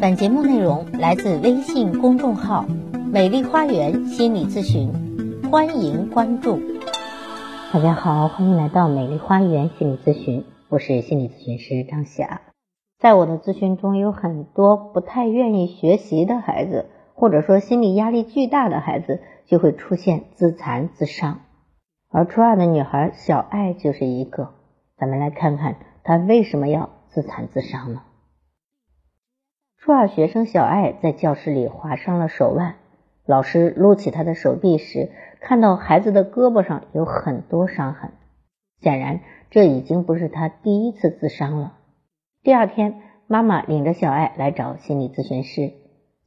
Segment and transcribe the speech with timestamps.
[0.00, 2.64] 本节目内容来自微信公众号
[3.12, 4.90] “美丽花园心理咨询”，
[5.52, 6.58] 欢迎关注。
[7.70, 12.40] 大家好，欢迎来到美丽花园心理咨询，我是心理咨询师张霞。
[12.98, 21.40] 在我的咨询中，有很多不太愿意学习的孩子，或者说心理压力巨大的孩子，就会出现自残自伤。
[22.08, 24.48] 而初二的女孩小爱就是一个。
[24.96, 28.00] 咱们来看看她为什么要自残自伤呢？
[29.82, 32.74] 初二学生小爱在教室里划伤了手腕，
[33.24, 35.08] 老师撸起她的手臂时，
[35.40, 38.10] 看到孩子的胳膊上有很多伤痕，
[38.82, 41.78] 显然这已经不是她第一次自伤了。
[42.42, 45.72] 第二天，妈妈领着小爱来找心理咨询师，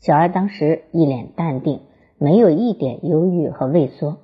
[0.00, 1.82] 小爱当时一脸淡定，
[2.16, 4.16] 没有一点忧郁和畏缩。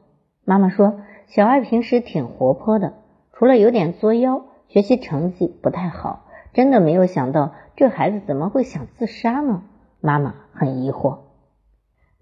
[0.46, 2.95] 妈妈说，小爱平时挺活泼的，
[3.34, 6.24] 除了有点作妖，学习成绩不太好。
[6.54, 9.62] 真的没有想到，这孩子怎么会想自杀呢？
[10.01, 11.18] 妈妈很疑惑。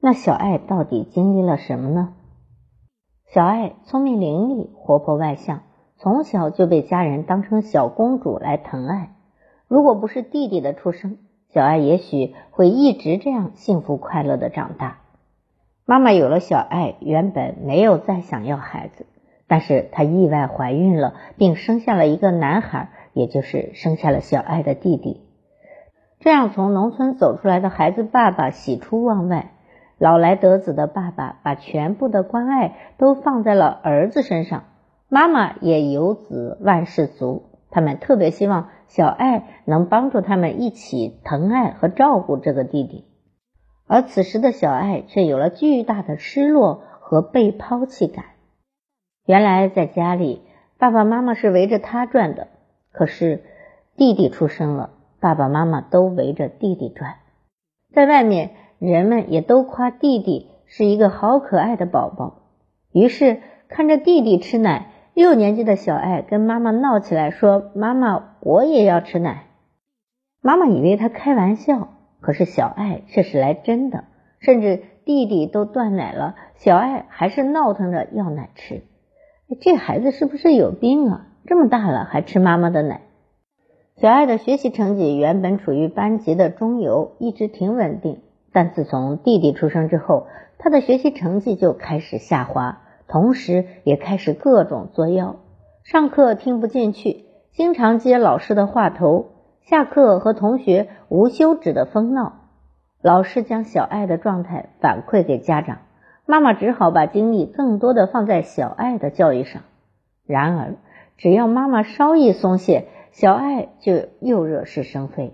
[0.03, 2.12] 那小爱到底经历了什么呢？
[3.33, 5.62] 小爱聪明伶俐，活泼外向，
[5.97, 9.17] 从小就被家人当成小公主来疼爱。
[9.67, 11.17] 如果不是弟弟的出生，
[11.49, 14.99] 小爱也许会一直这样幸福快乐的长大。
[15.87, 19.07] 妈妈有了小爱，原本没有再想要孩子，
[19.47, 22.91] 但是她意外怀孕了，并生下了一个男孩。
[23.15, 25.26] 也就是生下了小爱的弟弟，
[26.19, 29.53] 这样从农村走出来的孩子爸爸喜出望外，
[29.98, 34.64] 老来得子的爸爸把全部的关爱都放在了儿子身上，
[35.09, 43.05] 妈妈也有子万事足，他们特别希望小爱能帮助他们一起疼爱和照顾这个弟弟，
[43.87, 48.25] 而此时的小爱却有了巨大的失落和被抛弃感。
[49.27, 50.42] 原来在家里，
[50.78, 52.48] 爸爸妈妈是围着他转的。
[52.92, 53.42] 可是
[53.97, 57.17] 弟弟出生了，爸爸妈妈都围着弟弟转，
[57.92, 62.43] 在外面人们也都夸弟弟是一个好可爱的宝宝。
[62.93, 69.44] 于是看着弟弟吃奶，六年级的小爱跟妈妈闹起来，说：“妈妈，我也要吃奶。”
[70.43, 71.88] 妈妈以为他开玩笑，
[72.21, 74.05] 可是小爱却是来真的。
[74.38, 78.82] 甚至弟弟都断奶了，小爱还是闹腾着要奶吃。
[79.60, 81.26] 这孩子是不是有病啊？
[81.47, 83.00] 这么大了还吃妈妈的奶，
[83.99, 88.21] 小爱的学习成绩原本处于班级的中游，一直挺稳定。
[88.53, 90.27] 但自从弟弟出生之后，
[90.59, 95.37] 他的学习成绩就开始下滑，同时也开始各种作妖。
[95.83, 97.25] 上课听不进去，
[97.55, 99.29] 经常接老师的话头；
[99.62, 102.35] 下课和同学无休止的疯闹。
[103.01, 105.79] 老师将小爱的状态反馈给家长，
[106.27, 109.62] 妈妈只好把精力更多的放在小爱的教育上。
[110.27, 110.75] 然而，
[111.17, 115.32] 只要妈妈稍一松懈，小爱就又惹是生非。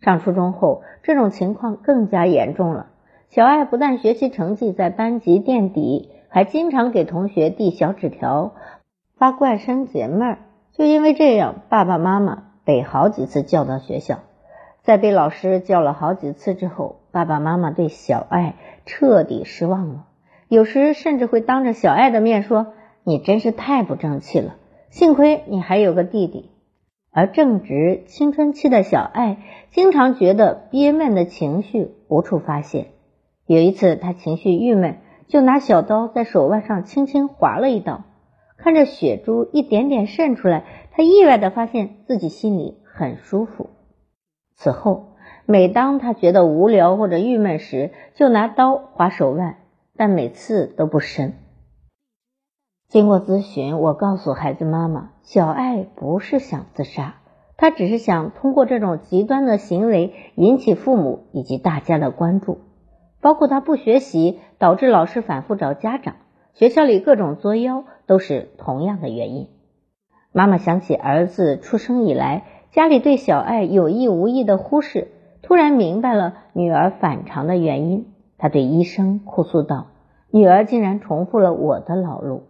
[0.00, 2.88] 上初中后，这种情况更加严重了。
[3.28, 8.54] 小爱不但学习成绩在班级垫底，还经常给同学递小纸条，
[9.16, 10.38] 发怪声解闷儿。
[10.72, 14.18] 就因为这样，爸爸妈妈得好几次叫到学校。
[14.82, 20.06] 在被老师叫了好几次之后，爸爸妈妈对小爱彻底失望了。
[20.48, 22.72] 有时甚至会当着小爱的面说
[23.06, 24.56] ：“你真是太不争气了。”
[24.90, 26.50] 幸亏你还有个弟弟，
[27.12, 29.36] 而正值青春期的小爱
[29.70, 32.88] 经常觉得憋闷的情绪无处发泄。
[33.46, 34.96] 有一次，他情绪郁闷，
[35.28, 38.04] 就拿小刀在手腕上轻轻划了一刀，
[38.56, 43.68] 看着血珠一点点渗出来，他意外的发现自己心里很舒服。
[44.54, 49.58] 此后，每当他觉得无聊或者郁闷时，就拿刀划手腕，
[49.96, 51.34] 但每次都不深。
[52.88, 57.14] 经过咨询，我告诉孩子妈妈，小爱不是想自杀，
[57.56, 62.58] 她只是想通过这种极端的行为引起父母以及大家的关注，
[63.20, 66.16] 包括她不学习导致老师反复找家长，
[66.54, 69.48] 学校里各种作妖都是同样的原因。
[70.32, 75.08] 妈妈想起儿子出生以来家里对小爱有意无意的忽视，
[75.40, 79.86] 突然明白了女儿反常的原因，她对医生哭诉道
[80.32, 82.42] ：“女儿竟然重复了我的老路。”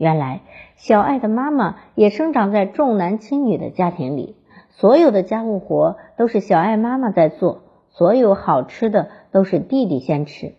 [0.00, 0.40] 原来，
[0.76, 4.34] 小爱的妈妈也生长在重男轻女的家庭里，
[4.70, 10.54] 所有的家务活都是小爱妈妈在做，所有好吃的都是弟弟先吃。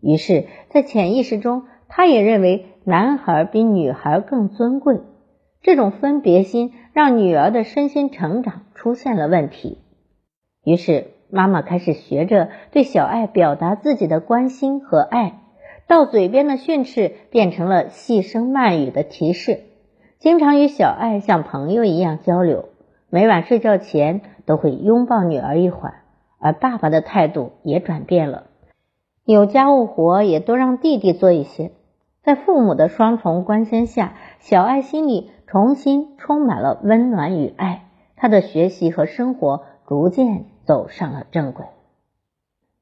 [0.00, 4.98] 于是，在潜意识中，她也认为男孩比女孩更尊贵。
[5.62, 9.78] 这种分别心让女儿的身心成长出现了问题。
[10.64, 15.42] 于是，妈妈开始学着对小爱表达自己的关心和爱。
[15.90, 19.64] 到嘴边的训斥变成了细声慢语的提示，
[20.20, 22.66] 经常与小爱像朋友一样交流，
[23.08, 26.04] 每晚睡觉前都会拥抱女儿一会儿，
[26.38, 28.44] 而爸爸的态度也转变了，
[29.24, 31.72] 有家务活也多让弟弟做一些。
[32.22, 41.64] 在父母的双重关心下，小爱心里重新充满了温暖与爱，他的学习和生活逐渐走上了正轨。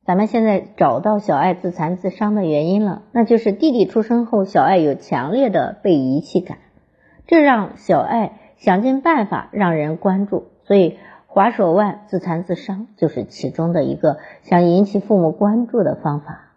[0.08, 6.56] 咱们现在找到小爱自残自伤的原因了，那就是弟弟出生后，小爱有强烈的被遗弃感，
[7.26, 10.96] 这让小爱想尽办法让人关注，所以
[11.26, 16.54] 划手腕自残自伤就是其中的一个想引起父母关注的方法。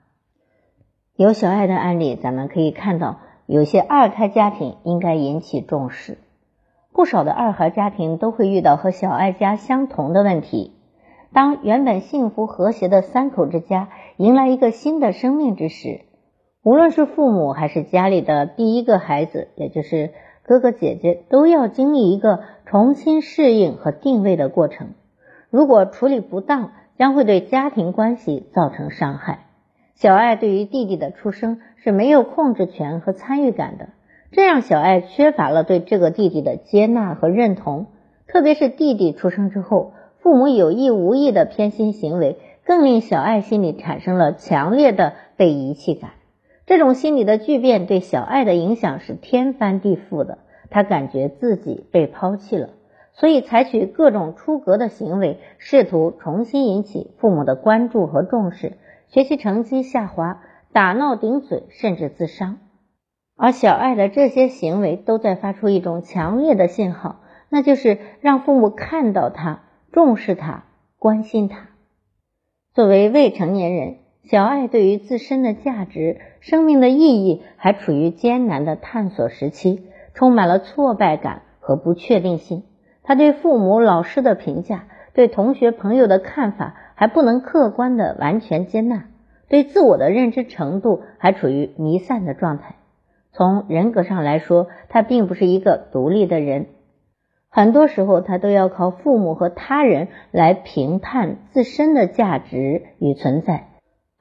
[1.18, 6.20] 有小爱的案例，咱们可以看到，有些二胎家庭应该引起重视，
[6.94, 10.78] 不少的二孩家庭都会遇到和小爱家相同的问题。
[11.34, 13.88] 当原本幸福和谐的三口之家
[14.18, 16.02] 迎来一个新的生命之时，
[16.62, 20.12] 无论是父母还是家里的第一个孩子，也就是
[20.44, 24.90] 哥哥姐姐，都要经历一个重新适应和定位的过程。
[25.50, 29.46] 如果处理不当，将会对家庭关系造成伤害。
[29.96, 33.88] 小爱对于弟弟的出生是没有控制权和参与感的，
[34.34, 37.88] 这让小爱缺乏了对这个弟弟的接纳和认同。
[38.28, 39.94] 特别是弟弟出生之后。
[40.22, 46.12] 父母有意无意的偏心行为，更令小爱心里产生了强烈的被遗弃感。
[46.68, 50.38] 这种心理的巨变对小爱的影响是天翻地覆的。
[50.70, 52.70] 她感觉自己被抛弃了，
[53.14, 58.78] 所以采取各种出格的行为，试图重新引起父母的关注和重视。
[59.08, 62.60] 学习成绩下滑，打闹顶嘴，甚至自伤。
[63.36, 69.64] 而小爱的这些行为都在发出一种强烈的信号，那就是让父母看到他。
[69.92, 70.64] 重视他，
[70.98, 71.68] 关心他。
[72.74, 79.84] 作为未成年人，小爱对于自身的价值、生命的意义还处于艰难的探索时期，
[80.14, 82.64] 充满了挫败感和不确定性。
[83.04, 89.08] 他对父母、老师的评价，对同学朋友的看法还不能客观的完全接纳，
[89.50, 92.76] 对自我的认知程度还处于弥散的状态。
[93.34, 96.68] 从人格上来说，他并不是一个独立的人。
[97.54, 103.68] 很多时候，他都要靠父母和他人来评判自身的价值与存在。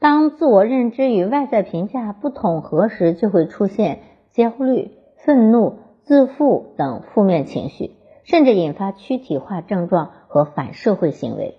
[0.01, 4.01] 当自我认知与外在评价不统合时，就会出现
[4.33, 4.91] 焦虑、
[5.25, 7.93] 愤怒、自负等负面情绪，
[8.25, 11.59] 甚至引发躯体化症状和反社会行为。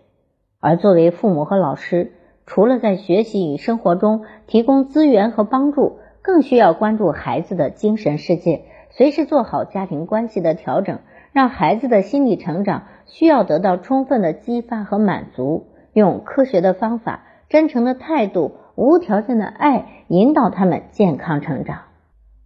[0.59, 2.11] 而作为父母和老师，
[2.45, 10.99] 除了在学习与生活中提供资源和帮助，更需要关注孩子的精神世界，随时做好家庭关系的调整。
[11.31, 21.83] 让孩子的心理成长需要得到充分的激发和满足，用科学的方法、真诚的态度、无条件的爱引导他们健康成长。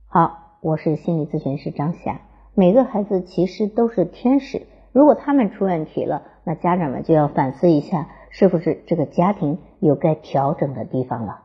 [0.07, 2.21] 好，我是心理咨询师张霞。
[2.53, 11.41] 每个孩子其实都是天使，如果他们出问题了，那家长们就要反思一下，是不是这个家庭有该调整的地方了。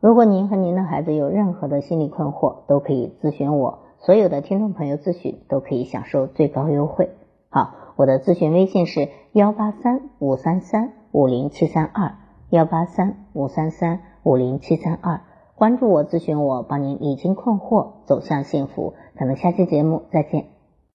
[0.00, 3.80] 如果您和您的孩子有任何的心理困惑，都可以咨询我。
[4.04, 7.08] 所有的听众朋友咨询都可以享受最高优惠。
[7.48, 12.16] 好，我的咨询微信是幺八三五三三五零七三二
[12.50, 15.22] 幺八三五三三五零七三二，
[15.54, 18.92] 关注我，咨询我，帮您理清困惑，走向幸福。
[19.18, 20.53] 咱们下期节目再见。